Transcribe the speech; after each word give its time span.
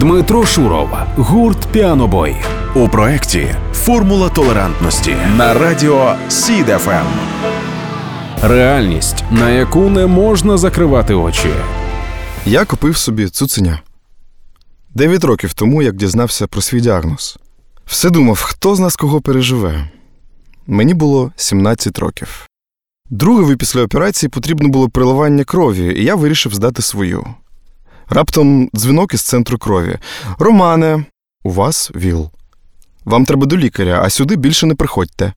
Дмитро 0.00 0.46
Шуров, 0.46 0.88
гурт 1.16 1.66
Піанобой. 1.72 2.36
У 2.74 2.88
проєкті 2.88 3.54
Формула 3.72 4.28
толерантності 4.28 5.16
на 5.36 5.54
радіо 5.54 6.14
СІДФМ. 6.28 7.06
Реальність, 8.42 9.24
на 9.30 9.50
яку 9.50 9.80
не 9.90 10.06
можна 10.06 10.56
закривати 10.56 11.14
очі. 11.14 11.48
Я 12.46 12.64
купив 12.64 12.96
собі 12.96 13.28
цуценя. 13.28 13.80
Дев'ять 14.94 15.24
років 15.24 15.54
тому, 15.54 15.82
як 15.82 15.96
дізнався 15.96 16.46
про 16.46 16.60
свій 16.60 16.80
діагноз. 16.80 17.38
Все 17.86 18.10
думав, 18.10 18.40
хто 18.42 18.74
з 18.74 18.80
нас 18.80 18.96
кого 18.96 19.20
переживе. 19.20 19.90
Мені 20.66 20.94
було 20.94 21.32
17 21.36 21.98
років. 21.98 22.46
Другові 23.10 23.56
після 23.56 23.82
операції 23.82 24.30
потрібно 24.30 24.68
було 24.68 24.88
переливання 24.88 25.44
крові, 25.44 25.94
і 26.00 26.04
я 26.04 26.14
вирішив 26.14 26.54
здати 26.54 26.82
свою. 26.82 27.26
Раптом 28.10 28.70
дзвінок 28.74 29.14
із 29.14 29.20
центру 29.20 29.58
крові. 29.58 29.98
Романе, 30.38 31.04
у 31.44 31.50
вас 31.50 31.90
ВІЛ. 31.94 32.30
Вам 33.04 33.24
треба 33.24 33.46
до 33.46 33.56
лікаря, 33.56 34.00
а 34.04 34.10
сюди 34.10 34.36
більше 34.36 34.66
не 34.66 34.74
приходьте. 34.74 35.32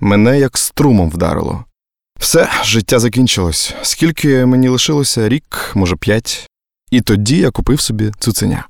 Мене 0.00 0.38
як 0.38 0.58
струмом 0.58 1.10
вдарило. 1.10 1.64
Все, 2.18 2.48
життя 2.64 2.98
закінчилось. 2.98 3.74
Скільки 3.82 4.46
мені 4.46 4.68
лишилося? 4.68 5.28
Рік, 5.28 5.72
може, 5.74 5.96
п'ять. 5.96 6.50
І 6.90 7.00
тоді 7.00 7.36
я 7.36 7.50
купив 7.50 7.80
собі 7.80 8.12
цуценя. 8.18 8.66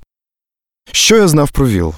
Що 0.91 1.17
я 1.17 1.27
знав 1.27 1.51
про 1.51 1.67
ВІЛ? 1.67 1.93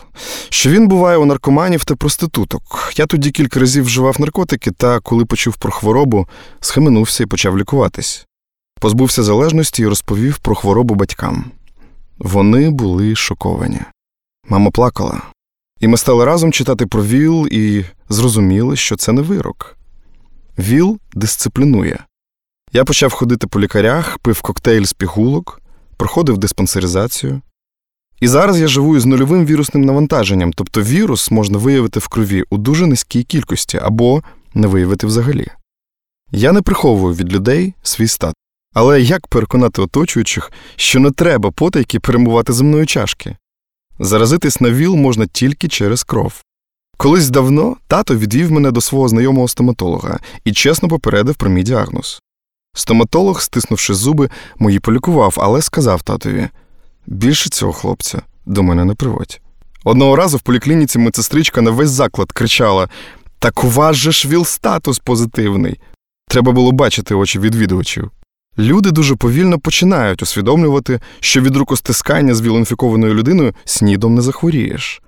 Що 0.49 0.69
він 0.69 0.87
буває 0.87 1.17
у 1.17 1.25
наркоманів 1.25 1.85
та 1.85 1.95
проституток. 1.95 2.93
Я 2.95 3.05
тоді 3.05 3.31
кілька 3.31 3.59
разів 3.59 3.83
вживав 3.83 4.21
наркотики, 4.21 4.71
та 4.71 4.99
коли 4.99 5.25
почув 5.25 5.57
про 5.57 5.71
хворобу, 5.71 6.27
схаменувся 6.59 7.23
і 7.23 7.27
почав 7.27 7.57
лікуватись. 7.57 8.26
Позбувся 8.79 9.23
залежності 9.23 9.83
і 9.83 9.87
розповів 9.87 10.37
про 10.37 10.55
хворобу 10.55 10.95
батькам. 10.95 11.51
Вони 12.17 12.69
були 12.69 13.15
шоковані. 13.15 13.81
Мама 14.49 14.71
плакала. 14.71 15.21
І 15.79 15.87
ми 15.87 15.97
стали 15.97 16.25
разом 16.25 16.51
читати 16.51 16.85
про 16.85 17.03
ВІЛ 17.03 17.47
і 17.51 17.85
зрозуміли, 18.09 18.75
що 18.75 18.95
це 18.95 19.11
не 19.11 19.21
вирок. 19.21 19.77
ВІЛ 20.57 20.99
дисциплінує. 21.13 21.99
Я 22.73 22.85
почав 22.85 23.11
ходити 23.11 23.47
по 23.47 23.59
лікарях, 23.59 24.17
пив 24.17 24.41
коктейль 24.41 24.83
з 24.83 24.93
пігулок, 24.93 25.61
проходив 25.97 26.37
диспансеризацію. 26.37 27.41
І 28.19 28.27
зараз 28.27 28.59
я 28.59 28.67
живу 28.67 28.97
із 28.97 29.05
нульовим 29.05 29.45
вірусним 29.45 29.83
навантаженням, 29.83 30.53
тобто 30.53 30.81
вірус 30.81 31.31
можна 31.31 31.57
виявити 31.57 31.99
в 31.99 32.07
крові 32.07 32.43
у 32.49 32.57
дуже 32.57 32.87
низькій 32.87 33.23
кількості 33.23 33.77
або 33.77 34.23
не 34.53 34.67
виявити 34.67 35.07
взагалі. 35.07 35.47
Я 36.31 36.51
не 36.51 36.61
приховую 36.61 37.15
від 37.15 37.33
людей 37.33 37.73
свій 37.83 38.07
стат. 38.07 38.35
Але 38.79 39.01
як 39.01 39.27
переконати 39.27 39.81
оточуючих, 39.81 40.51
що 40.75 40.99
не 40.99 41.11
треба 41.11 41.51
потайки 41.51 41.99
перемувати 41.99 42.53
земної 42.53 42.85
чашки? 42.85 43.35
Заразитись 43.99 44.61
на 44.61 44.71
ВІЛ 44.71 44.95
можна 44.95 45.25
тільки 45.25 45.67
через 45.67 46.03
кров. 46.03 46.41
Колись 46.97 47.29
давно 47.29 47.77
тато 47.87 48.15
відвів 48.15 48.51
мене 48.51 48.71
до 48.71 48.81
свого 48.81 49.07
знайомого 49.09 49.47
стоматолога 49.47 50.19
і 50.43 50.51
чесно 50.53 50.89
попередив 50.89 51.35
про 51.35 51.49
мій 51.49 51.63
діагноз. 51.63 52.21
Стоматолог, 52.75 53.41
стиснувши 53.41 53.93
зуби, 53.93 54.29
мої 54.59 54.79
полікував, 54.79 55.33
але 55.37 55.61
сказав 55.61 56.01
татові 56.03 56.49
більше 57.07 57.49
цього 57.49 57.73
хлопця 57.73 58.21
до 58.45 58.63
мене 58.63 58.85
не 58.85 58.95
приводь. 58.95 59.39
Одного 59.83 60.15
разу 60.15 60.37
в 60.37 60.41
поліклініці 60.41 60.99
медсестричка 60.99 61.61
на 61.61 61.71
весь 61.71 61.89
заклад 61.89 62.31
кричала: 62.31 62.89
Так 63.39 63.63
у 63.63 63.69
вас 63.69 63.95
же 63.95 64.11
ж 64.11 64.27
ВІЛ-статус 64.27 64.99
позитивний. 64.99 65.79
Треба 66.27 66.51
було 66.51 66.71
бачити 66.71 67.15
очі 67.15 67.39
відвідувачів. 67.39 68.11
Люди 68.59 68.91
дуже 68.91 69.15
повільно 69.15 69.59
починають 69.59 70.23
усвідомлювати, 70.23 70.99
що 71.19 71.41
від 71.41 71.55
рукостискання 71.55 72.35
з 72.35 72.41
вілінфікованою 72.41 73.13
людиною 73.13 73.53
снідом 73.65 74.15
не 74.15 74.21
захворієш. 74.21 75.01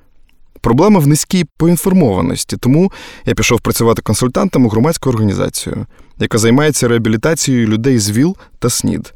Проблема 0.61 0.99
в 0.99 1.07
низькій 1.07 1.45
поінформованості, 1.57 2.57
тому 2.57 2.91
я 3.25 3.33
пішов 3.33 3.61
працювати 3.61 4.01
консультантом 4.01 4.65
у 4.65 4.69
громадську 4.69 5.09
організацію, 5.09 5.85
яка 6.19 6.37
займається 6.37 6.87
реабілітацією 6.87 7.67
людей 7.67 7.99
з 7.99 8.09
ВІЛ 8.11 8.37
та 8.59 8.69
СНІД. 8.69 9.13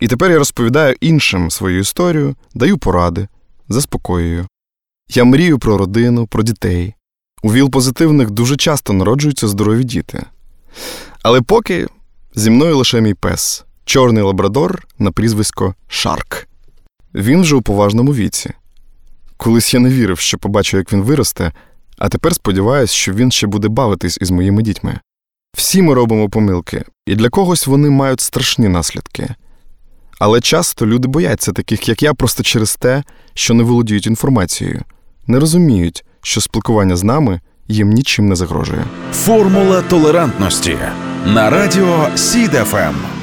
І 0.00 0.08
тепер 0.08 0.30
я 0.30 0.38
розповідаю 0.38 0.96
іншим 1.00 1.50
свою 1.50 1.78
історію, 1.78 2.36
даю 2.54 2.78
поради, 2.78 3.28
заспокоюю. 3.68 4.46
Я 5.10 5.24
мрію 5.24 5.58
про 5.58 5.78
родину, 5.78 6.26
про 6.26 6.42
дітей. 6.42 6.94
У 7.42 7.52
ВІЛ-позитивних 7.52 8.30
дуже 8.30 8.56
часто 8.56 8.92
народжуються 8.92 9.48
здорові 9.48 9.84
діти. 9.84 10.22
Але 11.22 11.40
поки 11.40 11.86
зі 12.34 12.50
мною 12.50 12.76
лише 12.76 13.00
мій 13.00 13.14
пес, 13.14 13.64
чорний 13.84 14.22
лабрадор 14.22 14.86
на 14.98 15.10
прізвисько 15.10 15.74
Шарк. 15.88 16.48
Він 17.14 17.40
вже 17.42 17.56
у 17.56 17.62
поважному 17.62 18.14
віці. 18.14 18.50
Колись 19.36 19.74
я 19.74 19.80
не 19.80 19.88
вірив, 19.88 20.18
що 20.18 20.38
побачу, 20.38 20.76
як 20.76 20.92
він 20.92 21.02
виросте, 21.02 21.52
а 21.98 22.08
тепер 22.08 22.34
сподіваюся, 22.34 22.94
що 22.94 23.12
він 23.12 23.30
ще 23.30 23.46
буде 23.46 23.68
бавитись 23.68 24.18
із 24.20 24.30
моїми 24.30 24.62
дітьми. 24.62 25.00
Всі 25.56 25.82
ми 25.82 25.94
робимо 25.94 26.28
помилки, 26.28 26.84
і 27.06 27.14
для 27.14 27.28
когось 27.28 27.66
вони 27.66 27.90
мають 27.90 28.20
страшні 28.20 28.68
наслідки. 28.68 29.34
Але 30.18 30.40
часто 30.40 30.86
люди 30.86 31.08
бояться 31.08 31.52
таких, 31.52 31.88
як 31.88 32.02
я, 32.02 32.14
просто 32.14 32.42
через 32.42 32.76
те, 32.76 33.02
що 33.34 33.54
не 33.54 33.62
володіють 33.62 34.06
інформацією, 34.06 34.82
не 35.26 35.40
розуміють, 35.40 36.04
що 36.22 36.40
спілкування 36.40 36.96
з 36.96 37.04
нами 37.04 37.40
їм 37.68 37.90
нічим 37.90 38.28
не 38.28 38.36
загрожує. 38.36 38.84
Формула 39.12 39.82
толерантності 39.82 40.76
на 41.26 41.50
радіо 41.50 42.08
СІДФМ. 42.14 43.17